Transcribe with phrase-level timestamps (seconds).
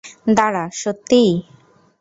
[0.37, 1.31] দাঁড়া, সত্যিই?